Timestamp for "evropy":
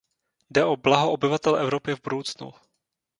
1.55-1.95